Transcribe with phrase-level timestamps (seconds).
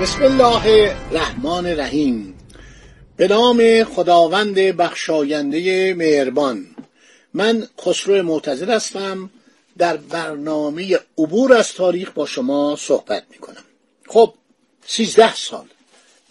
[0.00, 2.38] بسم الله الرحمن الرحیم.
[3.16, 6.66] به نام خداوند بخشاینده مهربان.
[7.34, 9.30] من خسرو معتزد هستم.
[9.78, 13.64] در برنامه عبور از تاریخ با شما صحبت می کنم
[14.08, 14.34] خب
[14.86, 15.66] سیزده سال.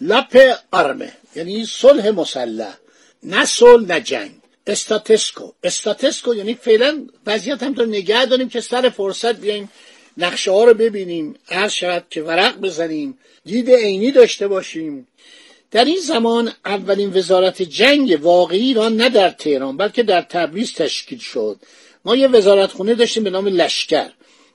[0.00, 2.74] لپ آرمه یعنی صلح مسلح.
[3.22, 4.30] نه صلح نه جنگ.
[4.66, 5.52] استاتسکو.
[5.62, 9.70] استاتسکو یعنی فعلا وضعیت هم نگه داریم که سر فرصت بیایم
[10.18, 15.08] نقشه ها رو ببینیم هر شود که ورق بزنیم دید عینی داشته باشیم.
[15.70, 21.18] در این زمان اولین وزارت جنگ واقعی ایران نه در تهران بلکه در تبریز تشکیل
[21.18, 21.56] شد.
[22.04, 24.10] ما یه وزارت خونه داشتیم به نام لشکر.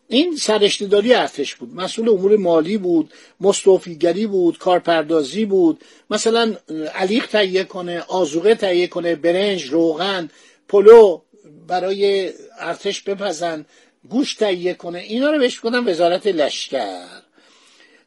[0.08, 1.76] این سرشتهداری ارتش بود.
[1.76, 5.82] مسئول امور مالی بود مستوفیگری بود کارپردازی بود.
[6.10, 6.56] مثلا
[6.96, 10.30] علیق تهیه کنه آزوقه تهیه کنه برنج روغن
[10.68, 11.22] پلو
[11.68, 13.66] برای ارتش بپزن.
[14.10, 15.00] گوش تهیه کنه.
[15.00, 17.08] اینا رو بهش کنم وزارت لشکر.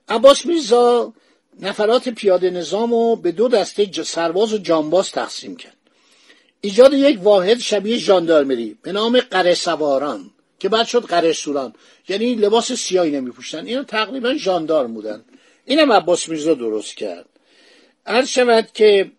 [0.08, 1.12] عباس میرزا
[1.61, 5.77] نفرات پیاده نظام رو به دو دسته سرباز و جانباز تقسیم کرد.
[6.61, 11.75] ایجاد یک واحد شبیه ژاندارمری به نام قره سواران که بعد شد قره سوران.
[12.08, 15.25] یعنی لباس سیاهی نمی پوشتن اینا تقریبا ژاندارم بودن.
[15.64, 17.27] اینم عباس میرزا درست کرد.
[18.06, 19.10] عرض شود که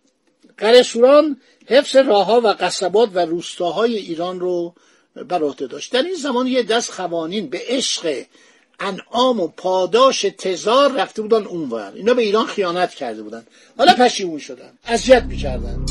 [0.58, 4.74] قره سوران حفظ راهها و قصبات و روستاهای ایران رو
[5.24, 5.94] بر عهده داشت.
[5.94, 8.24] در این زمان یه دست خوانین به عشق
[8.80, 11.92] انعام و پاداش تزار رفته بودن اونور.
[11.96, 13.44] اینا به ایران خیانت کرده بودن.
[13.78, 14.72] حالا پشیمون شدن.
[14.86, 15.86] اذیت می‌کردن.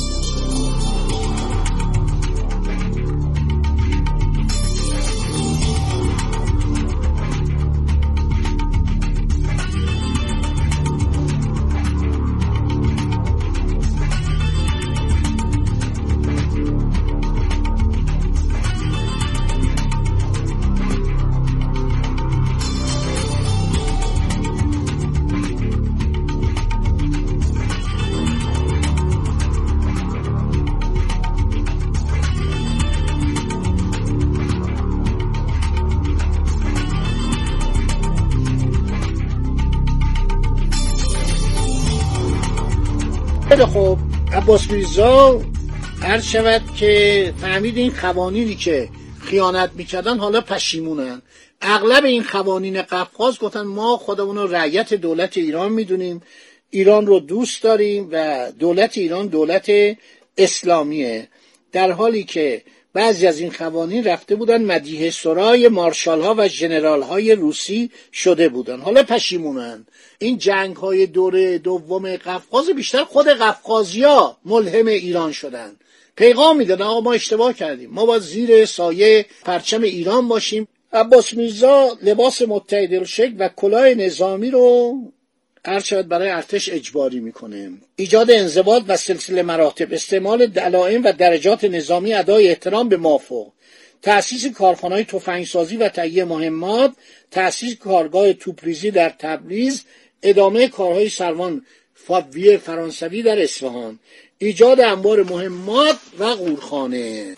[43.57, 43.99] خیلی خب
[44.33, 45.43] عباس میرزا
[46.03, 48.89] هر شود که فهمید این قوانینی که
[49.21, 51.23] خیانت می‌کردن حالا پشیمونن.
[51.61, 56.23] اغلب این قوانین قفقاز گفتن ما خودمون رو رعیت دولت ایران می‌دونیم.
[56.71, 59.71] ایران رو دوست داریم و دولت ایران دولت
[60.39, 61.29] اسلامیه.
[61.73, 62.63] در حالی که
[62.97, 68.49] بعضی از این قوانین رفته بودن مدیه سرای مارشال ها و جنرال های روسی شده
[68.49, 68.81] بودن.
[68.81, 69.87] حالا پشیمونن.
[70.19, 75.77] این جنگ های دوره دوم قفقاز بیشتر خود قفقازیا ملهم ایران شدن.
[76.17, 77.91] پیغام میدن آقا ما اشتباه کردیم.
[77.91, 80.69] ما باید زیر سایه پرچم ایران باشیم.
[80.93, 84.95] عباس میرزا لباس متحد شکل و کلاه نظامی رو
[85.67, 87.71] شود برای ارتش اجباری می‌کنه.
[87.97, 93.53] ایجاد انضباط و سلسله مراتب استعمال دلائم و درجات نظامی ادای احترام به مافوق.
[94.03, 96.93] تأسیس کارخانه‌های تفنگسازی و تهیه مهمات
[97.31, 99.85] تأسیس کارگاه توپریزی در تبریز
[100.23, 103.99] ادامه کارهای سروان فابویه فرانسوی در اصفهان.
[104.39, 107.35] ایجاد انبار مهمات و قورخانه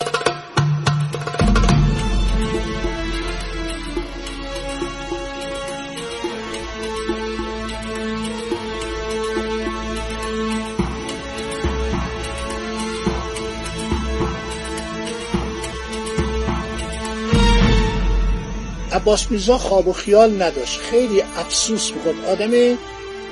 [18.99, 20.79] عباس میرزا خواب و خیال نداشت.
[20.79, 22.25] خیلی افسوس می‌خورد.
[22.25, 22.77] آدم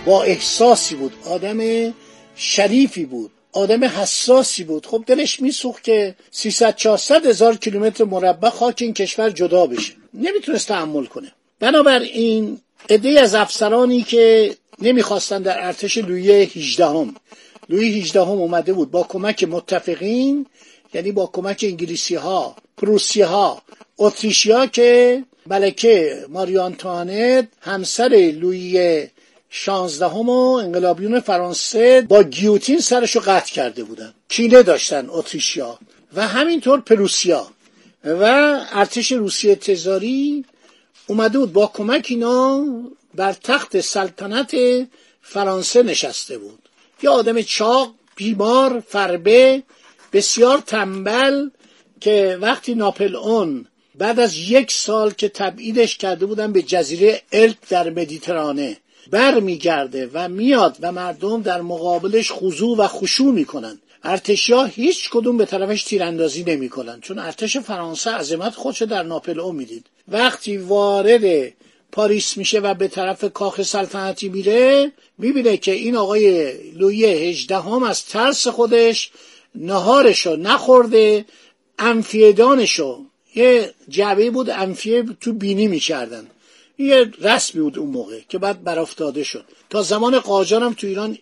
[0.05, 1.13] با احساسی بود.
[1.25, 1.59] آدم
[2.35, 3.31] شریفی بود.
[3.53, 4.85] آدم حساسی بود.
[4.85, 9.93] خب دلش میسوخت که 300 400 هزار کیلومتر مربع خاک این کشور جدا بشه.
[10.13, 11.31] نمی‌تونست تحمل کنه.
[11.59, 17.15] بنابراین عده از افسرانی که نمی‌خواستن در ارتش لویی 18 هم
[17.69, 18.91] لویی 18 هم اومده بود.
[18.91, 20.45] با کمک متفقین
[20.93, 23.61] یعنی با کمک انگلیسی ها پروسی ها
[23.97, 29.07] اتریشی ها که ملکه ماری آنتوانت همسر لویی
[29.49, 34.13] شانزدهم و انقلابیون فرانسه با گیوتین سرشو قطع کرده بودن.
[34.29, 35.79] کینه داشتن اتریشیا
[36.15, 37.47] و همینطور پروسیا
[38.03, 38.23] و
[38.71, 40.45] ارتش روسیه تزاری
[41.07, 42.65] اومده بود با کمک اینا
[43.15, 44.55] بر تخت سلطنت
[45.21, 46.59] فرانسه نشسته بود.
[47.03, 49.63] یه آدم چاق بیمار فربه
[50.13, 51.49] بسیار تنبل
[52.01, 53.65] که وقتی ناپل اون
[53.97, 58.77] بعد از یک سال که تبعیدش کرده بودن به جزیره الپ در مدیترانه
[59.11, 63.79] بر میگرده و میاد و مردم در مقابلش خضوع و خشوع می‌کنن.
[64.03, 67.01] ارتشیا هیچ کدوم به طرفش تیراندازی نمی‌کنن.
[67.01, 69.85] چون ارتش فرانسه عظمت خودش در ناپل اون می‌دید.
[70.07, 71.53] وقتی وارد
[71.91, 78.05] پاریس میشه و به طرف کاخ سلطنتی میره می‌بینه که این آقای لویی هجدهم از
[78.05, 79.11] ترس خودش
[79.55, 81.25] نهارشو نخورده
[81.79, 83.06] انفیدانشو
[83.37, 86.27] یه جعبه بود انفیه تو بینی می‌کردن.
[86.77, 89.45] یه رسمی بود اون موقع که بعد برافتاده شد.
[89.69, 91.17] تا زمان قاجار هم تو ایران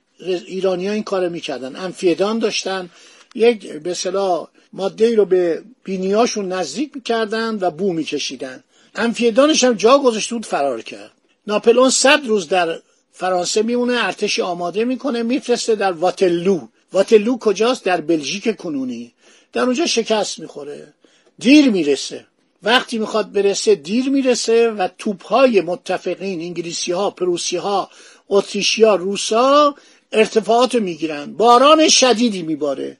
[0.56, 1.75] ایرانی این کار می‌کردن.
[1.75, 2.89] انفیدان داشتن.
[3.35, 8.63] یک به صلاح ماده رو به بینیاشون نزدیک می‌کردن و بو میکشیدن.
[8.95, 11.12] انفیدانش هم جا گذاشته بود فرار کرد.
[11.47, 12.79] ناپلون صد روز در
[13.12, 16.67] فرانسه میمونه ارتشی آماده می‌کنه میفرسته در واتلو.
[16.94, 19.13] واتلو کجاست؟ در بلژیک کنونی.
[19.53, 20.94] در اونجا شکست می‌خوره.
[21.39, 22.25] دیر می‌رسه.
[22.63, 27.89] وقتی می‌خواد برسه دیر می‌رسه و توپهای متفقین انگلیسی ها پروسی ها
[28.29, 29.75] اتریشی ها روسا
[30.11, 31.33] ارتفاعات می‌گیرن.
[31.33, 32.97] باران شدیدی میباره.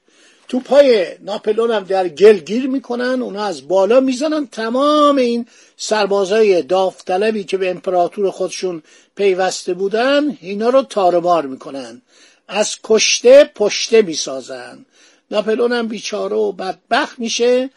[0.48, 4.46] توپهای ناپلون هم در گل گیر می‌کنن اونا از بالا می‌زنن.
[4.46, 5.46] تمام این
[5.76, 8.82] سربازای داوطلبی که به امپراتور خودشون
[9.16, 12.02] پیوسته بودن اینا رو تارمار می‌کنن.
[12.48, 14.86] از کشته پشته می‌سازن.
[15.30, 17.70] ناپلون هم بیچاره و بدبخت میشه.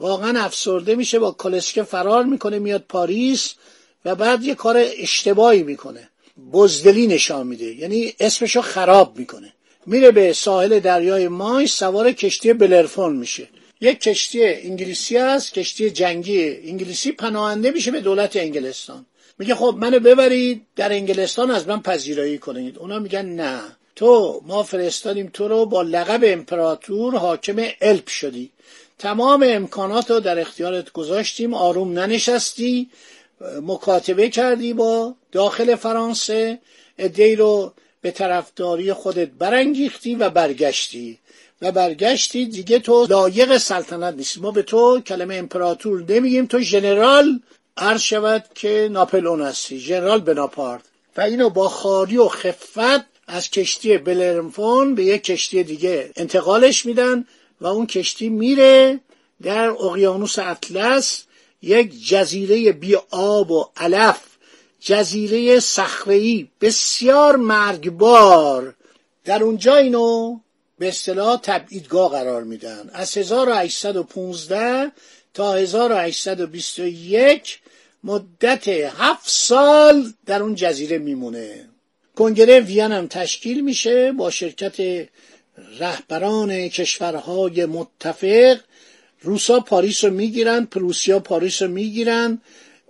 [0.00, 3.54] واقعا افسرده میشه با کالسکه فرار می‌کنه میاد پاریس
[4.04, 6.08] و بعد یه کار اشتباهی می‌کنه.
[6.52, 7.74] بزدلی نشان میده.
[7.74, 9.52] یعنی اسمشو خراب می‌کنه.
[9.86, 13.48] میره به ساحل دریای مای سوار کشتی بلرفون میشه.
[13.80, 19.06] یک کشتی انگلیسی است کشتی جنگی انگلیسی پناهنده میشه به دولت انگلستان.
[19.38, 22.78] میگه خب منو ببرید در انگلستان از من پذیرایی کنید.
[22.78, 23.60] اونا میگن نه.
[23.96, 28.50] تو ما فرستادیم تو رو با لقب امپراتور حاکم الپ شدی.
[28.98, 32.90] تمام امکانات رو در اختیارت گذاشتیم آروم ننشستی
[33.62, 36.58] مکاتبه کردی با داخل فرانسه
[36.98, 41.18] ادهی رو به طرفداری خودت برانگیختی و برگشتی.
[41.62, 44.40] و برگشتی دیگه تو لایق سلطنت نیستی.
[44.40, 47.40] ما به تو کلمه امپراتور نمیگیم تو ژنرال
[47.76, 50.82] عرض شود که ناپلون هستی ژنرال بناپارت.
[51.16, 57.24] و اینو با خاری و خفت از کشتی بلرمفون به یک کشتی دیگه انتقالش میدن.
[57.60, 59.00] و اون کشتی میره
[59.42, 61.24] در اقیانوس اطلس
[61.62, 64.20] یک جزیره بی آب و علف
[64.80, 68.74] جزیره صخره‌ای بسیار مرگبار.
[69.24, 70.38] در اونجا اینو
[70.78, 72.90] به اصطلاح تبعیدگاه قرار میدن.
[72.92, 74.92] از 1815
[75.34, 77.58] تا 1821
[78.04, 81.68] مدت هفت سال در اون جزیره میمونه.
[82.16, 85.08] کنگره وین هم تشکیل میشه با شرکت
[85.78, 88.60] رهبران کشورهای متفق
[89.22, 92.40] روسا پاریس رو می‌گیرن پروسیا پاریس رو می‌گیرن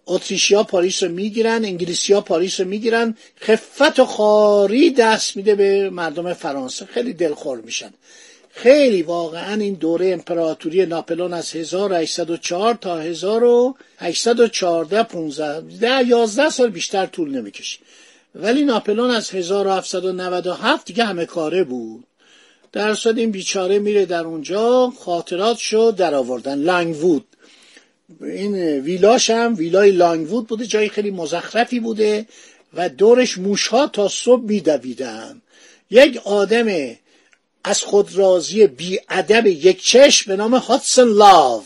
[0.07, 3.17] اتریشیا پاریس رو می‌گیرن انگلیسیا پاریس رو می‌گیرن.
[3.41, 6.87] خفت و خواری دست میده به مردم فرانسه.
[6.87, 7.95] خیلی دلخور میشن.
[8.51, 17.07] خیلی واقعا این دوره امپراتوری ناپلون از 1804 تا 1814 15 ده 11 سال بیشتر
[17.07, 17.79] طول نمی‌کشه
[18.35, 22.05] ولی ناپلون از 1797 دیگه همه کاره بود.
[22.75, 26.59] در صد این بیچاره میره در اونجا خاطرات شو در آوردن.
[26.59, 27.25] لانگوود
[28.21, 32.27] این ویلاش هم ویلای لانگوود بوده جای خیلی مزخرفی بوده
[32.75, 35.43] و دورش موشها تا صبح میدویدن.
[35.91, 36.97] یک آدم
[37.65, 41.63] از خود راضی بی ادب یک چشم به نام هاتسن لاو.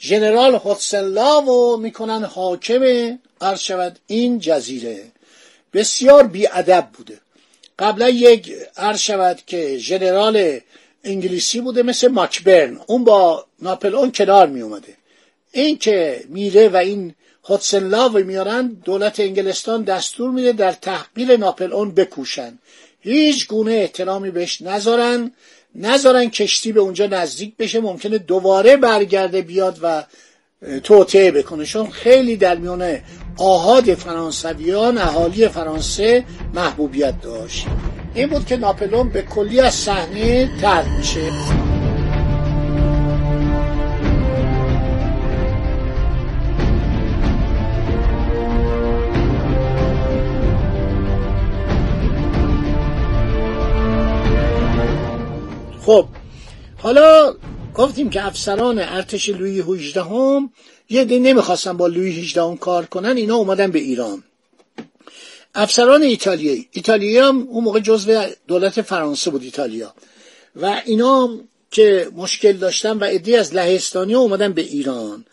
[0.00, 2.82] ژنرال هاتسن لاو می‌کنن حاکم
[3.40, 5.04] عرض شود این جزیره.
[5.72, 7.23] بسیار بی ادب بوده.
[7.78, 10.60] قبلا یک عرض شود که ژنرال
[11.04, 12.80] انگلیسی بوده مثل ماکبرن.
[12.86, 14.94] اون با ناپلئون کنار می اومده
[15.52, 17.14] این که میره و این
[17.44, 22.58] هاتسن لاو میارن دولت انگلستان دستور میده در تحقیل ناپلئون بکوشن.
[23.00, 25.32] هیچ گونه احترامی بهش نذارن.
[25.74, 27.80] نذارن کشتی به اونجا نزدیک بشه.
[27.80, 30.04] ممکنه دوباره برگرده بیاد و
[30.84, 31.64] توطعه بکنه.
[31.64, 33.00] چون خیلی در میان
[33.36, 36.24] آهاد فرانسویان اهالی فرانسه
[36.54, 37.66] محبوبیت داشت.
[38.14, 41.30] این بود که ناپلون به کلی از صحنه ترد میشه.
[55.86, 56.06] خب
[56.78, 57.34] حالا
[57.74, 60.50] گفتیم که افسران ارتش لویی هجدهم
[60.88, 64.24] یه دی نمی‌خواستن با لویی هجدهم کار کنن اینا اومدن به ایران.
[65.54, 66.68] افسران ایتالیایی.
[66.72, 69.94] ایتالیا هم اون موقع جزو دولت فرانسه بود ایتالیا.
[70.56, 71.38] و اینا
[71.70, 75.24] که مشکل داشتن و عده از لهستانی اومدن به ایران.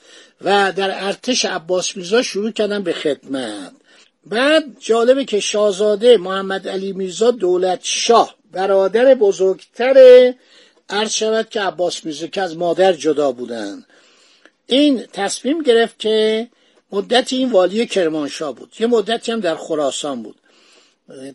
[0.42, 3.72] و در ارتش عباس میرزا شروع کردن به خدمت.
[4.26, 10.34] بعد جالبه که شاهزاده محمد علی میرزا دولت شاه برادر بزرگتر
[10.90, 13.86] عرض شود که عباس میرزا که از مادر جدا بودن.
[14.76, 16.48] این تصمیم گرفت که
[16.92, 18.74] مدتی این والی کرمانشاه بود.
[18.80, 20.36] یه مدتی هم در خراسان بود.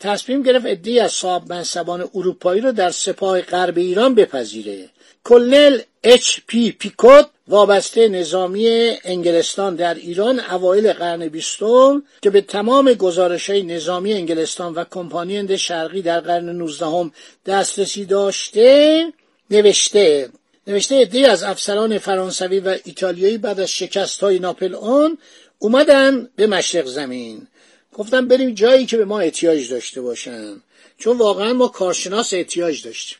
[0.00, 4.88] تصمیم گرفت ادی از صاحب منصبان اروپایی رو در سپاه غرب ایران بپذیره.
[5.24, 8.68] کلنل اچ پی پیکوت وابسته نظامی
[9.04, 15.36] انگلستان در ایران اوایل قرن بیستم که به تمام گزارش های نظامی انگلستان و کمپانی
[15.36, 17.12] هند شرقی در قرن نوزدهم
[17.46, 19.04] دسترسی داشته
[19.50, 20.28] نوشته
[20.66, 25.18] نوشته ادهی از افسران فرانسوی و ایتالیایی بعد از شکست های ناپل آن
[25.58, 27.46] اومدن به مشرق زمین.
[27.94, 30.62] گفتم بریم جایی که به ما احتیاج داشته باشن.
[30.99, 33.18] چون واقعا ما کارشناس احتیاج داشتیم.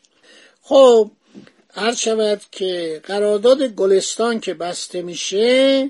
[0.61, 1.11] خب
[1.75, 5.89] عرض شود که قرارداد گلستان که بسته میشه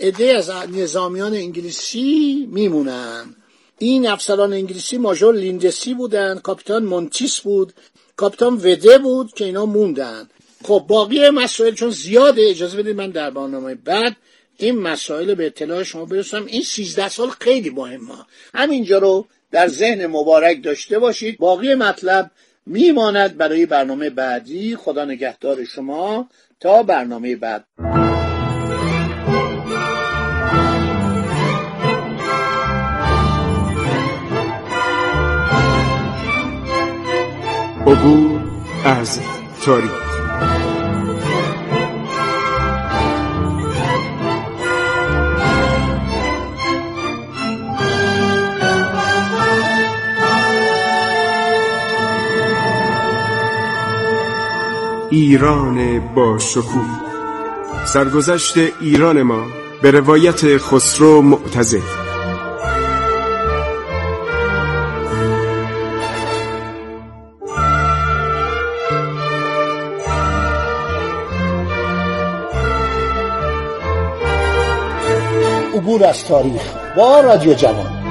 [0.00, 3.36] عده از نظامیان انگلیسی میمونن.
[3.78, 7.72] این افسران انگلیسی ماژور لیندسی بودن کاپیتان مونتیس بود
[8.16, 10.28] کاپیتان وده بود که اینا موندن.
[10.64, 14.16] خب باقی مسائل چون زیاده اجازه بدید من در برنامه بعد
[14.56, 16.46] این مسائل به اطلاع شما برسونم.
[16.46, 18.14] این 13 سال خیلی مهمه
[18.54, 21.38] همینجا رو در ذهن مبارک داشته باشید.
[21.38, 22.30] باقی مطلب
[22.66, 24.76] میماند برای برنامه بعدی.
[24.76, 26.28] خدا نگهدار شما.
[26.60, 27.64] تا برنامه بعد.
[37.86, 38.40] عبور
[38.84, 39.20] از
[39.64, 40.11] تاریخ.
[55.12, 56.86] ایران با شکوه.
[57.86, 59.46] سرگذشت ایران ما
[59.82, 62.11] به روایت خسرو معتزد
[76.02, 76.62] عبور از تاریخ
[76.96, 78.01] با رادیو جوان.